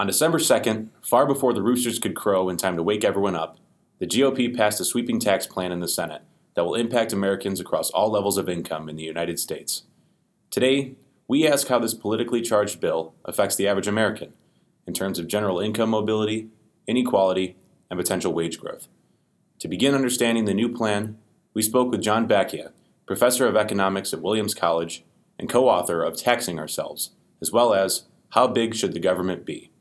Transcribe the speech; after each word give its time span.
On 0.00 0.06
December 0.06 0.38
2nd, 0.38 0.90
far 1.02 1.26
before 1.26 1.52
the 1.52 1.62
roosters 1.62 1.98
could 1.98 2.14
crow 2.14 2.48
in 2.48 2.56
time 2.56 2.76
to 2.76 2.84
wake 2.84 3.04
everyone 3.04 3.34
up, 3.34 3.58
the 3.98 4.06
GOP 4.06 4.56
passed 4.56 4.80
a 4.80 4.84
sweeping 4.84 5.18
tax 5.18 5.44
plan 5.44 5.72
in 5.72 5.80
the 5.80 5.88
Senate 5.88 6.22
that 6.54 6.64
will 6.64 6.76
impact 6.76 7.12
Americans 7.12 7.58
across 7.58 7.90
all 7.90 8.08
levels 8.08 8.38
of 8.38 8.48
income 8.48 8.88
in 8.88 8.94
the 8.94 9.02
United 9.02 9.40
States. 9.40 9.82
Today, 10.52 10.94
we 11.26 11.48
ask 11.48 11.66
how 11.66 11.80
this 11.80 11.94
politically 11.94 12.40
charged 12.42 12.80
bill 12.80 13.12
affects 13.24 13.56
the 13.56 13.66
average 13.66 13.88
American 13.88 14.34
in 14.86 14.94
terms 14.94 15.18
of 15.18 15.26
general 15.26 15.58
income 15.58 15.90
mobility, 15.90 16.48
inequality, 16.86 17.56
and 17.90 17.98
potential 17.98 18.32
wage 18.32 18.60
growth. 18.60 18.86
To 19.58 19.66
begin 19.66 19.96
understanding 19.96 20.44
the 20.44 20.54
new 20.54 20.68
plan, 20.68 21.18
we 21.54 21.62
spoke 21.62 21.90
with 21.90 22.02
Jon 22.02 22.28
Bakija, 22.28 22.70
professor 23.04 23.48
of 23.48 23.56
economics 23.56 24.12
at 24.12 24.22
Williams 24.22 24.54
College 24.54 25.04
and 25.40 25.48
co 25.48 25.68
author 25.68 26.04
of 26.04 26.16
Taxing 26.16 26.56
Ourselves, 26.56 27.10
as 27.42 27.50
well 27.50 27.74
as 27.74 28.04
How 28.30 28.46
Big 28.46 28.76
Should 28.76 28.92
the 28.92 29.00
Government 29.00 29.44
Be? 29.44 29.72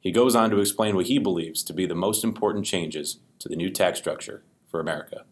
He 0.00 0.12
goes 0.12 0.34
on 0.34 0.50
to 0.50 0.60
explain 0.60 0.94
what 0.94 1.06
he 1.06 1.18
believes 1.18 1.62
to 1.64 1.72
be 1.72 1.86
the 1.86 1.94
most 1.94 2.24
important 2.24 2.64
changes 2.64 3.18
to 3.40 3.48
the 3.48 3.56
new 3.56 3.70
tax 3.70 3.98
structure 3.98 4.42
for 4.70 4.80
America. 4.80 5.24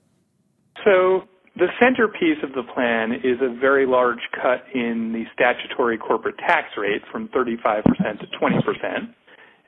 So, 0.85 1.23
the 1.57 1.69
centerpiece 1.81 2.37
of 2.43 2.53
the 2.53 2.63
plan 2.75 3.13
is 3.13 3.39
a 3.41 3.49
very 3.59 3.87
large 3.87 4.21
cut 4.35 4.65
in 4.75 5.13
the 5.13 5.25
statutory 5.33 5.97
corporate 5.97 6.37
tax 6.39 6.69
rate 6.77 7.01
from 7.11 7.29
35% 7.29 7.83
to 8.21 8.27
20%, 8.27 9.15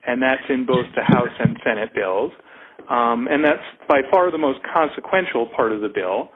and 0.06 0.22
that's 0.22 0.42
in 0.50 0.66
both 0.66 0.84
the 0.94 1.02
House 1.02 1.32
and 1.38 1.56
Senate 1.64 1.94
bills. 1.94 2.32
Um, 2.90 3.26
and 3.30 3.42
that's 3.42 3.64
by 3.88 4.02
far 4.10 4.30
the 4.30 4.38
most 4.38 4.60
consequential 4.70 5.46
part 5.46 5.72
of 5.72 5.80
the 5.80 5.88
bill. 5.88 6.30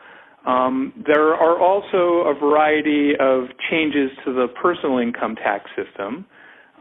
Um, 0.47 0.93
there 1.07 1.35
are 1.35 1.59
also 1.59 2.29
a 2.29 2.35
variety 2.35 3.13
of 3.18 3.45
changes 3.71 4.10
to 4.24 4.33
the 4.33 4.49
personal 4.60 4.99
income 4.99 5.37
tax 5.37 5.71
system, 5.77 6.27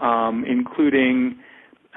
um, 0.02 0.44
including 0.48 1.40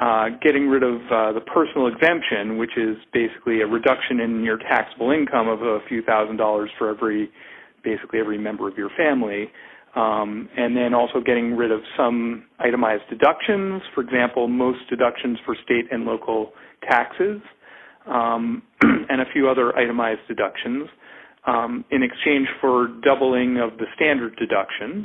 uh, 0.01 0.29
getting 0.43 0.69
rid 0.69 0.83
of 0.83 0.97
uh, 1.11 1.33
the 1.33 1.41
personal 1.53 1.87
exemption, 1.87 2.59
which 2.59 2.77
is 2.77 2.97
basically 3.13 3.61
a 3.61 3.67
reduction 3.67 4.21
in 4.21 4.43
your 4.43 4.59
taxable 4.59 5.11
income 5.13 5.49
of 5.49 5.63
a 5.63 5.79
few 5.89 6.03
thousand 6.03 6.37
dollars 6.37 6.71
for 6.79 6.89
every, 6.89 7.31
basically 7.85 8.19
every 8.19 8.39
member 8.39 8.69
of 8.69 8.77
your 8.77 8.91
family. 8.97 9.51
Um, 9.95 10.49
and 10.57 10.77
then 10.77 10.93
also 10.93 11.21
getting 11.21 11.57
rid 11.57 11.71
of 11.71 11.81
some 11.97 12.47
itemized 12.59 13.05
deductions. 13.09 13.81
For 13.95 14.01
example, 14.01 14.49
most 14.49 14.81
deductions 14.91 15.39
for 15.47 15.55
state 15.65 15.85
and 15.93 16.05
local 16.05 16.51
taxes, 16.83 17.41
um, 18.07 18.63
and 18.81 19.21
a 19.21 19.25
few 19.33 19.49
other 19.49 19.77
itemized 19.79 20.27
deductions. 20.27 20.89
Um, 21.47 21.85
in 21.91 22.03
exchange 22.03 22.49
for 22.61 22.89
doubling 23.05 23.59
of 23.59 23.79
the 23.79 23.85
standard 23.95 24.35
deduction. 24.37 25.05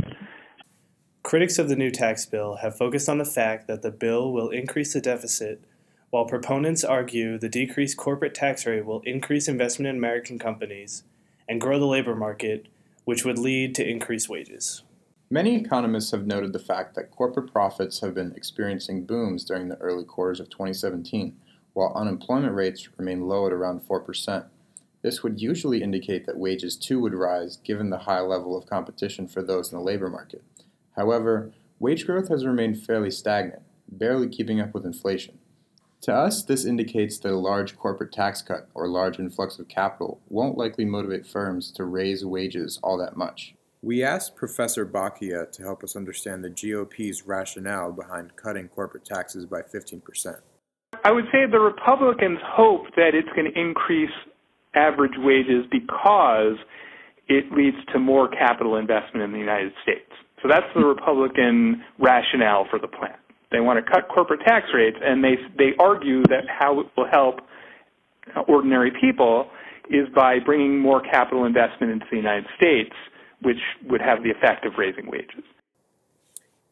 Critics 1.30 1.60
of 1.60 1.70
the 1.70 1.76
new 1.76 1.92
tax 1.92 2.26
bill 2.26 2.56
have 2.56 2.76
focused 2.76 3.08
on 3.08 3.20
the 3.20 3.24
fact 3.24 3.68
that 3.68 3.84
the 3.84 3.92
bill 3.92 4.32
will 4.32 4.50
increase 4.50 4.94
the 4.94 5.00
deficit, 5.00 5.64
while 6.10 6.26
proponents 6.26 6.84
argue 6.84 7.38
the 7.38 7.48
decreased 7.48 7.98
corporate 7.98 8.34
tax 8.34 8.66
rate 8.66 8.84
will 8.84 9.02
increase 9.02 9.48
investment 9.48 9.88
in 9.88 9.96
American 9.96 10.40
companies 10.40 11.04
and 11.48 11.62
grow 11.62 11.78
the 11.78 11.86
labor 11.86 12.16
market, 12.16 12.68
which 13.06 13.26
would 13.26 13.38
lead 13.38 13.76
to 13.76 13.88
increased 13.88 14.28
wages. 14.28 14.82
Many 15.30 15.56
economists 15.56 16.10
have 16.10 16.26
noted 16.26 16.52
the 16.52 16.58
fact 16.58 16.96
that 16.96 17.12
corporate 17.12 17.54
profits 17.54 18.00
have 18.00 18.16
been 18.16 18.34
experiencing 18.36 19.06
booms 19.06 19.44
during 19.44 19.68
the 19.68 19.78
early 19.78 20.06
quarters 20.06 20.40
of 20.40 20.50
2017, 20.50 21.38
while 21.74 21.94
unemployment 21.96 22.56
rates 22.56 22.90
remain 22.98 23.28
low 23.28 23.46
at 23.46 23.54
around 23.54 23.82
4%. 23.88 24.46
This 25.04 25.22
would 25.22 25.40
usually 25.40 25.84
indicate 25.84 26.26
that 26.26 26.40
wages 26.40 26.76
too 26.76 27.00
would 27.02 27.14
rise 27.14 27.58
given 27.58 27.92
the 27.92 28.00
high 28.00 28.22
level 28.22 28.58
of 28.58 28.66
competition 28.66 29.28
for 29.28 29.44
those 29.44 29.72
in 29.72 29.78
the 29.78 29.86
labor 29.86 30.10
market. 30.10 30.42
However, 31.00 31.54
wage 31.80 32.06
growth 32.06 32.28
has 32.28 32.46
remained 32.46 32.84
fairly 32.84 33.10
stagnant, 33.10 33.62
barely 33.90 34.28
keeping 34.28 34.60
up 34.60 34.74
with 34.74 34.86
inflation. 34.86 35.40
To 36.02 36.14
us, 36.14 36.44
this 36.44 36.66
indicates 36.66 37.18
that 37.20 37.32
a 37.32 37.38
large 37.38 37.78
corporate 37.78 38.12
tax 38.12 38.42
cut 38.42 38.68
or 38.74 38.90
large 38.90 39.18
influx 39.18 39.58
of 39.60 39.70
capital 39.70 40.20
won't 40.28 40.58
likely 40.58 40.84
motivate 40.84 41.26
firms 41.26 41.72
to 41.78 41.86
raise 41.86 42.26
wages 42.26 42.82
all 42.84 42.98
that 42.98 43.16
much. 43.16 43.56
We 43.82 44.04
asked 44.04 44.36
Professor 44.36 44.86
Bakija 44.86 45.50
to 45.54 45.64
help 45.64 45.86
us 45.86 45.96
understand 45.96 46.44
the 46.44 46.50
GOP's 46.50 47.26
rationale 47.26 47.94
behind 47.94 48.36
cutting 48.36 48.68
corporate 48.68 49.06
taxes 49.06 49.46
by 49.46 49.62
15%. 49.62 50.02
I 51.06 51.14
would 51.14 51.26
say 51.32 51.46
the 51.50 51.60
Republicans 51.60 52.40
hope 52.44 52.88
that 52.98 53.12
it's 53.14 53.30
going 53.38 53.50
to 53.50 53.58
increase 53.58 54.12
average 54.76 55.18
wages 55.18 55.66
because 55.72 56.58
it 57.30 57.54
leads 57.54 57.78
to 57.94 58.00
more 58.00 58.28
capital 58.28 58.76
investment 58.76 59.24
in 59.24 59.32
the 59.32 59.40
United 59.40 59.72
States. 59.82 60.12
So 60.42 60.48
that's 60.48 60.66
the 60.74 60.86
Republican 60.86 61.84
rationale 62.00 62.66
for 62.70 62.80
the 62.80 62.88
plan. 62.88 63.16
They 63.52 63.60
want 63.60 63.84
to 63.84 63.92
cut 63.92 64.08
corporate 64.10 64.42
tax 64.46 64.68
rates, 64.74 64.98
and 65.02 65.24
they 65.24 65.36
they 65.58 65.72
argue 65.80 66.24
that 66.24 66.46
how 66.48 66.80
it 66.82 66.88
will 66.96 67.08
help 67.10 67.42
ordinary 68.48 68.92
people 69.02 69.50
is 69.90 70.08
by 70.14 70.38
bringing 70.40 70.80
more 70.80 71.02
capital 71.02 71.46
investment 71.46 71.92
into 71.92 72.06
the 72.12 72.18
United 72.18 72.46
States, 72.56 72.94
which 73.42 73.58
would 73.88 74.02
have 74.02 74.22
the 74.24 74.30
effect 74.30 74.66
of 74.66 74.74
raising 74.78 75.10
wages. 75.10 75.44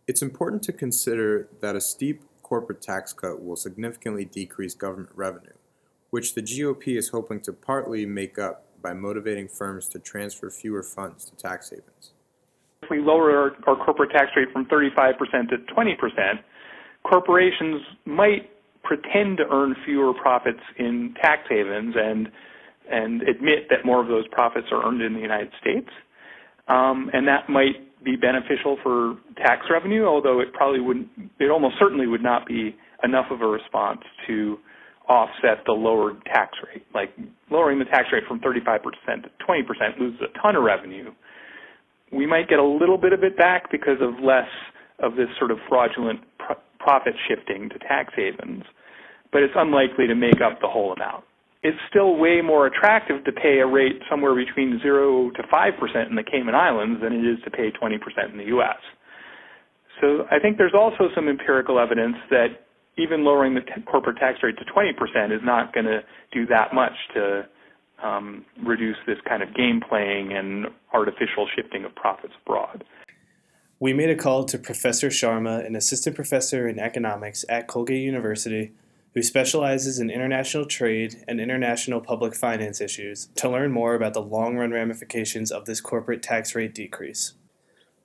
It's 0.05 0.21
important 0.21 0.61
to 0.63 0.71
consider 0.71 1.49
that 1.61 1.75
a 1.75 1.81
steep 1.81 2.21
corporate 2.43 2.81
tax 2.81 3.11
cut 3.11 3.43
will 3.43 3.55
significantly 3.55 4.23
decrease 4.23 4.75
government 4.75 5.09
revenue 5.15 5.57
which 6.09 6.35
the 6.35 6.41
GOP 6.41 6.97
is 6.97 7.09
hoping 7.09 7.41
to 7.41 7.53
partly 7.53 8.05
make 8.05 8.39
up 8.39 8.65
by 8.81 8.93
motivating 8.93 9.47
firms 9.47 9.89
to 9.89 9.99
transfer 9.99 10.49
fewer 10.49 10.83
funds 10.83 11.25
to 11.25 11.35
tax 11.35 11.69
havens. 11.69 12.13
We 12.89 12.99
lower 12.99 13.31
our, 13.35 13.51
our 13.67 13.83
corporate 13.83 14.11
tax 14.11 14.31
rate 14.35 14.49
from 14.51 14.65
35% 14.65 15.17
to 15.49 15.57
20%, 15.73 15.95
corporations 17.03 17.81
might 18.05 18.49
pretend 18.83 19.37
to 19.37 19.43
earn 19.51 19.75
fewer 19.85 20.13
profits 20.13 20.61
in 20.77 21.13
tax 21.21 21.41
havens 21.49 21.95
and 21.97 22.29
and 22.89 23.21
admit 23.23 23.67
that 23.69 23.83
more 23.83 24.01
of 24.01 24.07
those 24.07 24.25
profits 24.29 24.67
are 24.71 24.87
earned 24.87 25.01
in 25.01 25.13
the 25.13 25.19
United 25.19 25.51
States, 25.59 25.89
um, 26.69 27.11
and 27.11 27.27
that 27.27 27.49
might 27.49 27.75
be 28.01 28.15
beneficial 28.15 28.77
for 28.81 29.17
tax 29.35 29.65
revenue. 29.69 30.05
Although 30.05 30.39
it 30.39 30.53
probably 30.53 30.79
wouldn't, 30.79 31.09
it 31.39 31.51
almost 31.51 31.75
certainly 31.77 32.07
would 32.07 32.23
not 32.23 32.47
be 32.47 32.77
enough 33.03 33.25
of 33.29 33.41
a 33.41 33.45
response 33.45 33.99
to 34.27 34.57
offset 35.09 35.63
the 35.65 35.71
lowered 35.71 36.23
tax 36.25 36.57
rate. 36.65 36.85
Like 36.93 37.09
lowering 37.49 37.79
the 37.79 37.85
tax 37.85 38.07
rate 38.11 38.23
from 38.27 38.39
35% 38.39 38.83
to 39.23 39.29
20% 39.47 39.99
loses 39.99 40.21
a 40.21 40.39
ton 40.41 40.55
of 40.55 40.63
revenue. 40.63 41.11
We 42.11 42.25
might 42.25 42.47
get 42.47 42.59
a 42.59 42.63
little 42.63 42.97
bit 42.97 43.13
of 43.13 43.23
it 43.23 43.37
back 43.37 43.71
because 43.71 43.97
of 44.01 44.23
less 44.23 44.49
of 44.99 45.15
this 45.15 45.27
sort 45.37 45.51
of 45.51 45.57
fraudulent 45.67 46.21
pr- 46.39 46.53
profit 46.79 47.13
shifting 47.27 47.69
to 47.69 47.79
tax 47.79 48.13
havens, 48.15 48.63
but 49.31 49.43
it's 49.43 49.53
unlikely 49.55 50.07
to 50.07 50.15
make 50.15 50.41
up 50.41 50.59
the 50.61 50.67
whole 50.67 50.93
amount. 50.93 51.23
It's 51.63 51.77
still 51.89 52.15
way 52.15 52.41
more 52.41 52.67
attractive 52.67 53.23
to 53.25 53.31
pay 53.31 53.59
a 53.59 53.67
rate 53.67 54.01
somewhere 54.09 54.35
between 54.35 54.79
0 54.81 55.31
to 55.31 55.43
5% 55.43 56.09
in 56.09 56.15
the 56.15 56.23
Cayman 56.23 56.55
Islands 56.55 57.01
than 57.01 57.13
it 57.13 57.25
is 57.25 57.43
to 57.43 57.51
pay 57.51 57.71
20% 57.71 57.99
in 58.31 58.37
the 58.37 58.45
US. 58.57 58.77
So 59.99 60.25
I 60.31 60.39
think 60.39 60.57
there's 60.57 60.75
also 60.75 61.09
some 61.15 61.27
empirical 61.27 61.79
evidence 61.79 62.15
that 62.29 62.67
even 62.97 63.23
lowering 63.23 63.53
the 63.53 63.61
t- 63.61 63.81
corporate 63.85 64.17
tax 64.17 64.39
rate 64.43 64.55
to 64.57 64.65
20% 64.65 65.35
is 65.35 65.41
not 65.43 65.73
going 65.73 65.85
to 65.85 66.01
do 66.31 66.45
that 66.47 66.73
much 66.73 66.93
to 67.15 67.47
um, 68.03 68.45
reduce 68.63 68.97
this 69.05 69.17
kind 69.27 69.41
of 69.41 69.53
game 69.55 69.81
playing 69.87 70.33
and 70.33 70.67
artificial 70.93 71.47
shifting 71.55 71.85
of 71.85 71.95
profits 71.95 72.33
abroad. 72.45 72.83
We 73.79 73.93
made 73.93 74.09
a 74.09 74.15
call 74.15 74.43
to 74.45 74.57
Professor 74.57 75.09
Sharma, 75.09 75.65
an 75.65 75.75
assistant 75.75 76.15
professor 76.15 76.67
in 76.67 76.79
economics 76.79 77.45
at 77.47 77.67
Colgate 77.67 78.01
University, 78.01 78.73
who 79.13 79.21
specializes 79.21 79.99
in 79.99 80.09
international 80.09 80.65
trade 80.65 81.23
and 81.27 81.39
international 81.39 82.01
public 82.01 82.35
finance 82.35 82.81
issues, 82.81 83.29
to 83.35 83.49
learn 83.49 83.71
more 83.71 83.93
about 83.93 84.13
the 84.13 84.21
long 84.21 84.57
run 84.57 84.71
ramifications 84.71 85.51
of 85.51 85.65
this 85.65 85.81
corporate 85.81 86.23
tax 86.23 86.55
rate 86.55 86.73
decrease. 86.73 87.33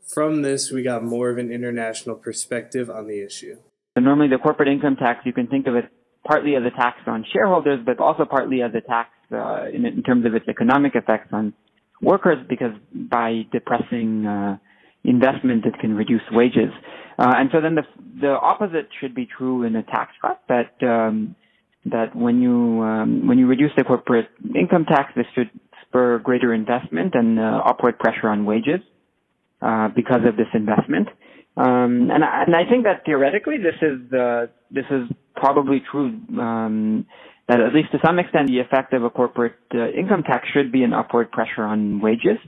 From 0.03 0.43
this, 0.43 0.71
we 0.71 0.83
got 0.83 1.05
more 1.05 1.31
of 1.31 1.39
an 1.39 1.51
international 1.51 2.17
perspective 2.17 2.91
on 2.91 3.07
the 3.07 3.25
issue. 3.25 3.57
So 3.97 4.03
normally 4.03 4.29
the 4.29 4.39
corporate 4.39 4.69
income 4.69 4.97
tax, 4.97 5.21
you 5.25 5.33
can 5.33 5.47
think 5.47 5.67
of 5.67 5.75
it 5.75 5.85
partly 6.27 6.55
as 6.55 6.63
a 6.65 6.71
tax 6.71 6.99
on 7.07 7.25
shareholders, 7.33 7.81
but 7.85 7.99
also 7.99 8.25
partly 8.25 8.63
as 8.63 8.73
a 8.75 8.81
tax 8.81 9.11
uh, 9.33 9.67
in, 9.73 9.85
in, 9.85 10.03
terms 10.03 10.27
of 10.27 10.35
its 10.35 10.47
economic 10.49 10.95
effects 10.95 11.29
on 11.33 11.53
workers, 12.01 12.39
because 12.49 12.73
by 12.93 13.43
depressing 13.53 14.27
uh, 14.27 14.57
investment, 15.05 15.65
it 15.65 15.75
can 15.81 15.95
reduce 15.95 16.23
wages. 16.31 16.71
Uh, 17.19 17.35
and 17.37 17.51
so 17.53 17.61
then 17.61 17.75
the 17.75 17.83
the 18.21 18.39
opposite 18.41 18.89
should 19.01 19.15
be 19.15 19.27
true 19.27 19.65
in 19.65 19.77
a 19.77 19.83
tax 19.83 20.13
cut. 20.21 20.43
That 20.49 20.73
um, 20.87 21.35
that 21.87 22.15
when 22.15 22.41
you 22.41 22.83
um, 22.83 23.27
when 23.27 23.39
you 23.39 23.47
reduce 23.47 23.73
the 23.77 23.85
corporate 23.85 24.29
income 24.55 24.85
tax, 24.85 25.13
this 25.17 25.27
should 25.35 25.51
spur 25.83 26.19
greater 26.19 26.55
investment 26.55 27.15
and 27.15 27.39
uh, 27.39 27.63
upward 27.67 27.99
pressure 27.99 28.29
on 28.29 28.45
wages 28.45 28.81
uh, 29.61 29.89
because 29.89 30.21
of 30.27 30.37
this 30.37 30.47
investment. 30.55 31.09
Um, 31.55 32.11
and, 32.11 32.25
I, 32.25 32.45
and 32.47 32.57
I 32.57 32.65
think 32.69 32.85
that 32.85 33.05
theoretically 33.05 33.57
this 33.59 33.75
is 33.83 33.99
this 34.71 34.87
is 34.91 35.09
probably 35.37 35.83
true. 35.91 36.19
Um, 36.41 37.07
that 37.53 37.61
at 37.61 37.75
least 37.75 37.93
to 37.93 37.99
some 38.03 38.19
extent, 38.19 38.49
the 38.49 38.61
effect 38.61 38.95
of 38.95 39.05
a 39.05 39.11
corporate 39.11 39.53
uh, 39.75 39.89
income 39.89 40.23
tax 40.23 40.49
should 40.49 40.73
be 40.73 40.83
an 40.85 40.95
upward 40.95 41.31
pressure 41.31 41.65
on 41.65 42.01
wages. 42.01 42.39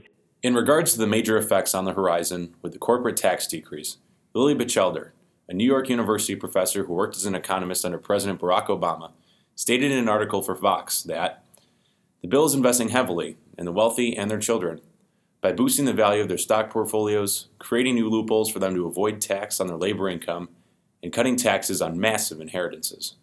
In 0.41 0.55
regards 0.55 0.93
to 0.93 0.97
the 0.97 1.05
major 1.05 1.37
effects 1.37 1.75
on 1.75 1.85
the 1.85 1.93
horizon 1.93 2.55
with 2.63 2.73
the 2.73 2.79
corporate 2.79 3.15
tax 3.15 3.45
decrease, 3.45 3.97
Lily 4.33 4.55
Batchelder, 4.55 5.13
a 5.47 5.53
New 5.53 5.63
York 5.65 5.89
University 5.89 6.35
professor 6.35 6.85
who 6.85 6.93
worked 6.93 7.15
as 7.15 7.25
an 7.25 7.35
economist 7.35 7.85
under 7.85 7.99
President 7.99 8.41
Barack 8.41 8.65
Obama, 8.65 9.11
stated 9.53 9.91
in 9.91 9.99
an 9.99 10.09
article 10.09 10.41
for 10.41 10.55
Vox 10.55 11.03
that 11.03 11.43
the 12.23 12.27
bill 12.27 12.45
is 12.45 12.55
investing 12.55 12.89
heavily 12.89 13.37
in 13.59 13.65
the 13.65 13.71
wealthy 13.71 14.17
and 14.17 14.31
their 14.31 14.39
children 14.39 14.81
by 15.39 15.51
boosting 15.51 15.85
the 15.85 15.93
value 15.93 16.23
of 16.23 16.29
their 16.29 16.37
stock 16.39 16.71
portfolios, 16.71 17.49
creating 17.59 17.93
new 17.93 18.09
loopholes 18.09 18.49
for 18.49 18.57
them 18.57 18.73
to 18.73 18.87
avoid 18.87 19.21
tax 19.21 19.59
on 19.59 19.67
their 19.67 19.77
labor 19.77 20.09
income, 20.09 20.49
and 21.03 21.13
cutting 21.13 21.35
taxes 21.35 21.79
on 21.79 21.99
massive 21.99 22.41
inheritances. 22.41 23.17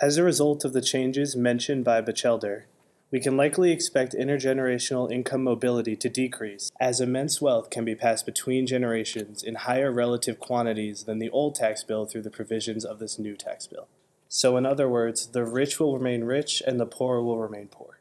As 0.00 0.16
a 0.16 0.22
result 0.22 0.64
of 0.64 0.72
the 0.72 0.80
changes 0.80 1.34
mentioned 1.34 1.84
by 1.84 2.00
Batchelder, 2.00 2.66
we 3.10 3.18
can 3.18 3.36
likely 3.36 3.72
expect 3.72 4.14
intergenerational 4.14 5.10
income 5.10 5.42
mobility 5.42 5.96
to 5.96 6.08
decrease, 6.08 6.70
as 6.78 7.00
immense 7.00 7.42
wealth 7.42 7.68
can 7.68 7.84
be 7.84 7.96
passed 7.96 8.24
between 8.24 8.64
generations 8.64 9.42
in 9.42 9.56
higher 9.56 9.90
relative 9.90 10.38
quantities 10.38 11.02
than 11.02 11.18
the 11.18 11.30
old 11.30 11.56
tax 11.56 11.82
bill 11.82 12.06
through 12.06 12.22
the 12.22 12.30
provisions 12.30 12.84
of 12.84 13.00
this 13.00 13.18
new 13.18 13.34
tax 13.34 13.66
bill. 13.66 13.88
So, 14.28 14.56
in 14.56 14.64
other 14.64 14.88
words, 14.88 15.26
the 15.26 15.44
rich 15.44 15.80
will 15.80 15.98
remain 15.98 16.22
rich 16.22 16.62
and 16.64 16.78
the 16.78 16.86
poor 16.86 17.20
will 17.20 17.38
remain 17.38 17.66
poor. 17.66 17.98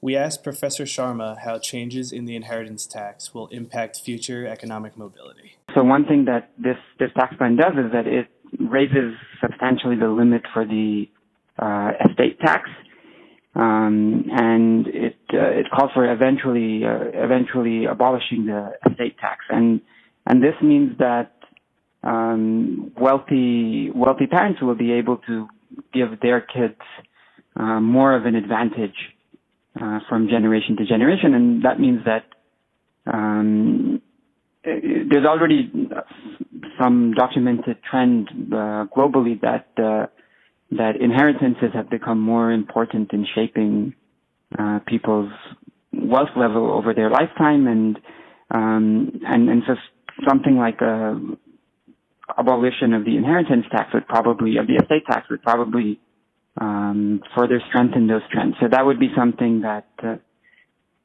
We 0.00 0.14
asked 0.14 0.44
Professor 0.44 0.84
Sharma 0.84 1.40
how 1.40 1.58
changes 1.58 2.12
in 2.12 2.26
the 2.26 2.36
inheritance 2.36 2.86
tax 2.86 3.34
will 3.34 3.48
impact 3.48 4.00
future 4.00 4.46
economic 4.46 4.96
mobility. 4.96 5.56
So, 5.74 5.82
one 5.82 6.06
thing 6.06 6.26
that 6.26 6.52
this, 6.56 6.78
this 7.00 7.10
tax 7.18 7.34
plan 7.36 7.56
does 7.56 7.72
is 7.72 7.90
that 7.90 8.06
it 8.06 8.28
raises 8.60 9.14
substantially 9.40 9.96
the 9.96 10.08
limit 10.08 10.42
for 10.54 10.64
the 10.64 11.08
uh, 11.60 11.90
estate 12.08 12.38
tax. 12.40 12.68
Um, 13.54 14.26
and 14.30 14.86
it 14.86 15.16
uh, 15.34 15.58
it 15.60 15.66
calls 15.74 15.90
for 15.92 16.10
eventually 16.10 16.84
uh, 16.84 17.24
eventually 17.24 17.84
abolishing 17.84 18.46
the 18.46 18.72
estate 18.88 19.18
tax, 19.18 19.44
and 19.50 19.80
and 20.24 20.40
this 20.40 20.54
means 20.62 20.96
that 20.98 21.32
um, 22.04 22.92
wealthy 22.96 23.90
wealthy 23.92 24.28
parents 24.28 24.62
will 24.62 24.76
be 24.76 24.92
able 24.92 25.16
to 25.26 25.48
give 25.92 26.20
their 26.22 26.40
kids 26.40 26.78
uh, 27.56 27.80
more 27.80 28.14
of 28.14 28.24
an 28.24 28.36
advantage 28.36 28.94
uh, 29.80 29.98
from 30.08 30.28
generation 30.28 30.76
to 30.76 30.86
generation, 30.86 31.34
and 31.34 31.64
that 31.64 31.80
means 31.80 32.00
that 32.04 32.26
um, 33.12 34.00
there's 34.62 35.26
already 35.26 35.72
some 36.80 37.12
documented 37.14 37.78
trend 37.88 38.28
uh, 38.52 38.86
globally 38.96 39.40
that 39.40 39.66
uh, 39.82 40.06
that 40.72 40.92
inheritances 41.00 41.70
have 41.74 41.90
become 41.90 42.20
more 42.20 42.52
important 42.52 43.12
in 43.12 43.26
shaping 43.34 43.94
uh, 44.58 44.78
people's 44.86 45.32
wealth 45.92 46.30
level 46.36 46.70
over 46.72 46.94
their 46.94 47.10
lifetime, 47.10 47.66
and 47.66 47.98
um, 48.50 49.20
and 49.26 49.48
and 49.48 49.62
so 49.66 49.74
something 50.28 50.56
like 50.56 50.80
a 50.80 51.18
abolition 52.38 52.94
of 52.94 53.04
the 53.04 53.16
inheritance 53.16 53.64
tax 53.70 53.92
would 53.92 54.06
probably 54.06 54.56
of 54.56 54.66
the 54.66 54.74
estate 54.74 55.04
tax 55.10 55.28
would 55.30 55.42
probably 55.42 56.00
um, 56.60 57.20
further 57.36 57.60
strengthen 57.68 58.06
those 58.06 58.22
trends. 58.32 58.54
So 58.60 58.68
that 58.70 58.84
would 58.84 59.00
be 59.00 59.08
something 59.16 59.62
that 59.62 59.88
uh, 60.02 60.16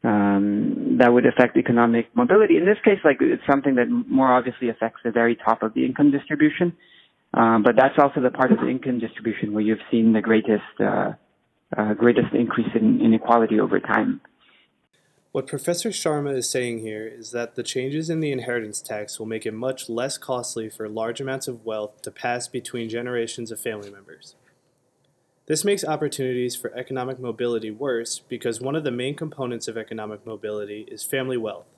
um, 0.07 0.97
that 0.99 1.11
would 1.11 1.25
affect 1.25 1.57
economic 1.57 2.15
mobility. 2.15 2.57
In 2.57 2.65
this 2.65 2.77
case, 2.83 2.99
like 3.03 3.17
it's 3.21 3.41
something 3.49 3.75
that 3.75 3.87
more 3.89 4.31
obviously 4.31 4.69
affects 4.69 4.99
the 5.03 5.11
very 5.11 5.35
top 5.35 5.63
of 5.63 5.73
the 5.73 5.85
income 5.85 6.11
distribution. 6.11 6.75
Um, 7.35 7.63
but 7.63 7.75
that's 7.75 7.99
also 7.99 8.21
the 8.21 8.31
part 8.31 8.53
of 8.53 8.59
the 8.59 8.69
income 8.69 8.99
distribution 8.99 9.51
where 9.51 9.61
you've 9.61 9.79
seen 9.91 10.13
the 10.13 10.21
greatest 10.21 10.63
uh, 10.79 11.13
uh, 11.75 11.93
greatest 11.93 12.33
increase 12.33 12.69
in 12.73 13.01
inequality 13.01 13.59
over 13.59 13.79
time. 13.79 14.21
What 15.33 15.47
Professor 15.47 15.89
Sharma 15.89 16.33
is 16.37 16.49
saying 16.49 16.79
here 16.79 17.05
is 17.05 17.31
that 17.31 17.55
the 17.55 17.63
changes 17.63 18.09
in 18.09 18.21
the 18.21 18.31
inheritance 18.31 18.81
tax 18.81 19.19
will 19.19 19.25
make 19.25 19.45
it 19.45 19.53
much 19.53 19.89
less 19.89 20.17
costly 20.17 20.69
for 20.69 20.87
large 20.87 21.19
amounts 21.19 21.49
of 21.49 21.65
wealth 21.65 22.01
to 22.03 22.11
pass 22.11 22.47
between 22.47 22.87
generations 22.87 23.51
of 23.51 23.59
family 23.59 23.89
members. 23.89 24.35
This 25.47 25.65
makes 25.65 25.83
opportunities 25.83 26.55
for 26.55 26.73
economic 26.73 27.19
mobility 27.19 27.69
worse 27.69 28.19
because 28.19 28.61
one 28.61 28.77
of 28.77 28.85
the 28.85 28.91
main 28.91 29.15
components 29.15 29.67
of 29.67 29.77
economic 29.77 30.25
mobility 30.25 30.87
is 30.89 31.03
family 31.03 31.37
wealth. 31.37 31.74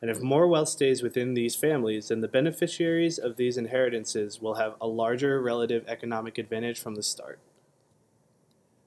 And 0.00 0.10
if 0.10 0.20
more 0.20 0.46
wealth 0.46 0.68
stays 0.68 1.02
within 1.02 1.34
these 1.34 1.56
families, 1.56 2.08
then 2.08 2.20
the 2.20 2.28
beneficiaries 2.28 3.18
of 3.18 3.36
these 3.36 3.56
inheritances 3.56 4.40
will 4.40 4.54
have 4.54 4.74
a 4.80 4.86
larger 4.86 5.40
relative 5.42 5.84
economic 5.88 6.38
advantage 6.38 6.80
from 6.80 6.94
the 6.94 7.02
start. 7.02 7.40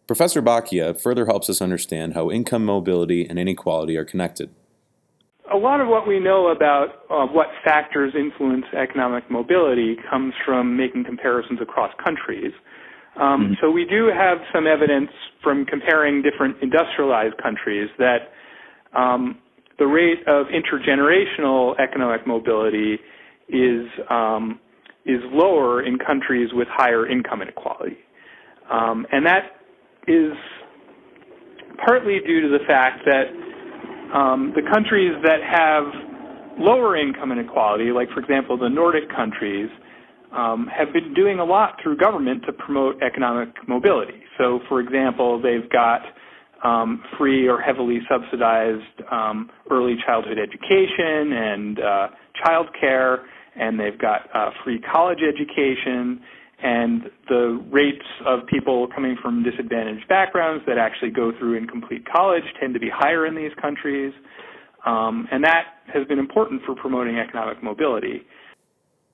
Professor 0.07 0.41
Bakija 0.41 1.01
further 1.01 1.25
helps 1.25 1.49
us 1.49 1.61
understand 1.61 2.13
how 2.13 2.31
income 2.31 2.65
mobility 2.65 3.25
and 3.25 3.37
inequality 3.37 3.97
are 3.97 4.05
connected. 4.05 4.49
A 5.53 5.57
lot 5.57 5.81
of 5.81 5.87
what 5.89 6.07
we 6.07 6.19
know 6.19 6.47
about 6.47 7.03
uh, 7.09 7.25
what 7.25 7.47
factors 7.63 8.13
influence 8.17 8.65
economic 8.77 9.29
mobility 9.29 9.97
comes 10.09 10.33
from 10.45 10.77
making 10.77 11.03
comparisons 11.03 11.59
across 11.61 11.91
countries. 12.01 12.53
Um, 13.17 13.21
mm-hmm. 13.21 13.53
So 13.61 13.69
we 13.69 13.83
do 13.85 14.07
have 14.07 14.37
some 14.53 14.65
evidence 14.65 15.11
from 15.43 15.65
comparing 15.65 16.21
different 16.21 16.57
industrialized 16.61 17.35
countries 17.41 17.89
that 17.97 18.31
um, 18.93 19.39
the 19.81 19.87
rate 19.87 20.19
of 20.27 20.45
intergenerational 20.53 21.73
economic 21.79 22.27
mobility 22.27 22.99
is 23.49 23.87
um, 24.11 24.59
is 25.07 25.19
lower 25.31 25.81
in 25.81 25.97
countries 25.97 26.49
with 26.53 26.67
higher 26.69 27.07
income 27.09 27.41
inequality, 27.41 27.97
um, 28.71 29.07
and 29.11 29.25
that 29.25 29.57
is 30.07 30.33
partly 31.83 32.19
due 32.27 32.41
to 32.41 32.49
the 32.49 32.63
fact 32.67 33.01
that 33.05 33.25
um, 34.15 34.53
the 34.55 34.61
countries 34.71 35.15
that 35.23 35.41
have 35.41 35.85
lower 36.59 36.95
income 36.95 37.31
inequality, 37.31 37.85
like 37.91 38.07
for 38.11 38.19
example 38.19 38.55
the 38.59 38.69
Nordic 38.69 39.09
countries, 39.09 39.69
um, 40.31 40.67
have 40.67 40.93
been 40.93 41.11
doing 41.15 41.39
a 41.39 41.43
lot 41.43 41.79
through 41.81 41.97
government 41.97 42.43
to 42.45 42.53
promote 42.53 43.01
economic 43.01 43.49
mobility. 43.67 44.21
So, 44.37 44.59
for 44.69 44.79
example, 44.79 45.41
they've 45.41 45.67
got 45.71 46.01
um, 46.63 47.03
free 47.17 47.47
or 47.47 47.59
heavily 47.59 47.99
subsidized 48.09 49.01
um, 49.11 49.49
early 49.69 49.95
childhood 50.05 50.37
education 50.37 51.33
and 51.33 51.79
uh, 51.79 52.07
child 52.43 52.67
care, 52.79 53.25
and 53.55 53.79
they've 53.79 53.99
got 53.99 54.29
uh, 54.33 54.51
free 54.63 54.79
college 54.79 55.19
education, 55.21 56.21
and 56.63 57.09
the 57.27 57.63
rates 57.71 58.05
of 58.25 58.45
people 58.45 58.87
coming 58.93 59.15
from 59.21 59.43
disadvantaged 59.43 60.07
backgrounds 60.07 60.63
that 60.67 60.77
actually 60.77 61.09
go 61.09 61.31
through 61.37 61.57
and 61.57 61.69
complete 61.69 62.05
college 62.05 62.43
tend 62.59 62.73
to 62.73 62.79
be 62.79 62.89
higher 62.93 63.25
in 63.25 63.35
these 63.35 63.51
countries, 63.59 64.13
um, 64.85 65.27
and 65.31 65.43
that 65.43 65.65
has 65.91 66.05
been 66.07 66.19
important 66.19 66.61
for 66.65 66.75
promoting 66.75 67.17
economic 67.17 67.61
mobility. 67.63 68.21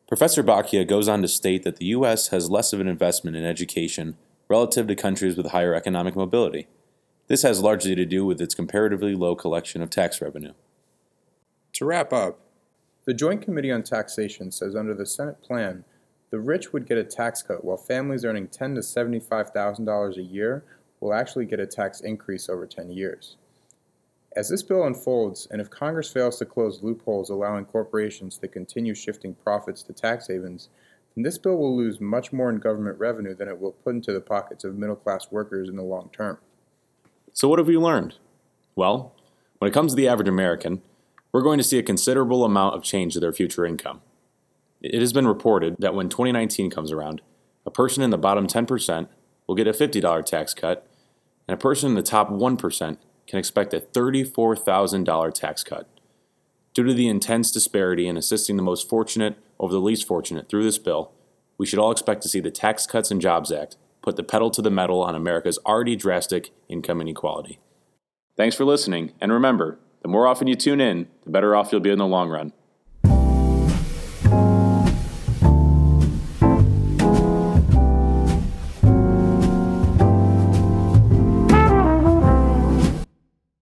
Professor 0.08 0.42
Bakija 0.42 0.88
goes 0.88 1.10
on 1.10 1.22
to 1.22 1.28
state 1.28 1.64
that 1.64 1.78
the 1.78 1.86
U.S. 1.88 2.30
has 2.30 2.50
less 2.50 2.72
of 2.72 2.80
an 2.80 2.88
investment 2.88 3.36
in 3.36 3.44
education 3.44 4.16
relative 4.48 4.88
to 4.88 4.96
countries 4.96 5.36
with 5.36 5.48
higher 5.48 5.76
economic 5.76 6.16
mobility. 6.16 6.68
This 7.28 7.42
has 7.42 7.62
largely 7.62 7.94
to 7.94 8.06
do 8.06 8.26
with 8.26 8.40
its 8.40 8.56
comparatively 8.56 9.14
low 9.14 9.36
collection 9.36 9.82
of 9.82 9.90
tax 9.90 10.22
revenue. 10.22 10.54
To 11.74 11.86
wrap 11.86 12.14
up, 12.14 12.40
the 13.06 13.14
Joint 13.14 13.42
Committee 13.42 13.72
on 13.72 13.84
Taxation 13.84 14.50
says 14.52 14.76
under 14.76 14.94
the 14.94 15.06
Senate 15.06 15.42
plan, 15.42 15.84
the 16.30 16.40
rich 16.40 16.72
would 16.72 16.88
get 16.88 16.98
a 16.98 17.04
tax 17.04 17.42
cut 17.42 17.64
while 17.64 17.78
families 17.78 18.26
earning 18.26 18.48
10 18.48 18.76
to 18.76 18.82
$75,000 18.82 20.18
a 20.18 20.22
year 20.22 20.64
will 21.00 21.14
actually 21.14 21.46
get 21.46 21.60
a 21.60 21.68
tax 21.68 22.02
increase 22.02 22.50
over 22.50 22.66
10 22.66 22.92
years. 22.92 23.36
As 24.36 24.50
this 24.50 24.64
bill 24.64 24.86
unfolds, 24.86 25.48
and 25.52 25.60
if 25.60 25.70
Congress 25.70 26.12
fails 26.12 26.38
to 26.40 26.46
close 26.46 26.84
loopholes 26.84 27.30
allowing 27.30 27.66
corporations 27.66 28.38
to 28.38 28.48
continue 28.48 28.94
shifting 28.94 29.34
profits 29.34 29.84
to 29.84 29.94
tax 29.94 30.28
havens, 30.28 30.70
then 31.16 31.24
this 31.24 31.38
bill 31.38 31.58
will 31.58 31.76
lose 31.76 32.00
much 32.00 32.32
more 32.32 32.50
in 32.50 32.60
government 32.60 33.00
revenue 33.00 33.36
than 33.36 33.48
it 33.48 33.60
will 33.60 33.72
put 33.72 33.96
into 33.96 34.14
the 34.14 34.22
pockets 34.22 34.64
of 34.64 34.78
middle 34.78 34.96
class 34.96 35.32
workers 35.32 35.70
in 35.70 35.76
the 35.76 35.84
long 35.84 36.10
term. 36.14 36.38
So, 37.38 37.48
what 37.48 37.60
have 37.60 37.68
we 37.68 37.78
learned? 37.78 38.16
Well, 38.76 39.14
when 39.60 39.70
it 39.70 39.74
comes 39.74 39.92
to 39.92 39.96
the 39.96 40.08
average 40.08 40.28
American, 40.28 40.82
we're 41.32 41.44
going 41.44 41.60
to 41.60 41.64
see 41.64 41.78
a 41.78 41.84
considerable 41.84 42.44
amount 42.44 42.74
of 42.74 42.82
change 42.82 43.14
to 43.14 43.20
their 43.20 43.32
future 43.32 43.64
income. 43.64 44.02
It 44.82 45.00
has 45.00 45.14
been 45.14 45.28
reported 45.28 45.76
that 45.78 45.94
when 45.94 46.10
2019 46.10 46.72
comes 46.72 46.92
around, 46.92 47.22
a 47.64 47.70
person 47.70 48.02
in 48.02 48.10
the 48.10 48.18
bottom 48.18 48.48
10% 48.48 49.08
will 49.46 49.54
get 49.54 49.68
a 49.68 49.72
$50 49.72 50.26
tax 50.26 50.56
cut, 50.56 50.88
and 51.48 51.54
a 51.54 51.62
person 51.62 51.90
in 51.90 51.96
the 51.96 52.02
top 52.02 52.32
1% 52.32 52.98
can 53.28 53.38
expect 53.38 53.72
a 53.72 53.82
$34,000 53.82 55.34
tax 55.36 55.64
cut. 55.64 55.88
Due 56.74 56.86
to 56.86 56.94
the 56.96 57.08
intense 57.08 57.52
disparity 57.52 58.08
in 58.08 58.18
assisting 58.18 58.56
the 58.56 58.64
most 58.64 58.90
fortunate 58.90 59.38
over 59.60 59.72
the 59.72 59.80
least 59.80 60.08
fortunate 60.08 60.50
through 60.50 60.64
this 60.64 60.80
bill, 60.80 61.12
we 61.60 61.68
should 61.68 61.78
all 61.78 61.92
expect 61.92 62.24
to 62.24 62.30
see 62.30 62.40
the 62.40 62.50
Tax 62.50 62.88
Cuts 62.88 63.12
and 63.12 63.22
Jobs 63.22 63.52
Act 63.52 63.78
put 64.08 64.16
the 64.16 64.24
pedal 64.24 64.50
to 64.50 64.62
the 64.62 64.72
metal 64.72 65.02
on 65.02 65.16
America's 65.16 65.60
already 65.66 65.94
drastic 65.94 66.52
income 66.70 67.02
inequality. 67.02 67.60
Thanks 68.38 68.56
for 68.56 68.64
listening, 68.64 69.12
and 69.20 69.34
remember, 69.34 69.80
the 70.02 70.08
more 70.08 70.28
often 70.28 70.48
you 70.48 70.56
tune 70.56 70.80
in, 70.80 71.10
the 71.26 71.30
better 71.30 71.54
off 71.54 71.74
you'll 71.74 71.82
be 71.82 71.90
in 71.90 72.00
the 72.00 72.08
long 72.08 72.30
run. 72.30 72.54